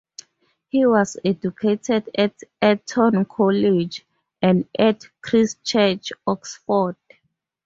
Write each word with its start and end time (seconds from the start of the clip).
He 0.69 0.83
was 0.87 1.15
educated 1.23 2.09
at 2.17 2.33
Eton 2.59 3.23
College 3.25 4.03
and 4.41 4.67
at 4.79 5.05
Christ 5.21 5.63
Church, 5.63 6.11
Oxford. 6.25 6.95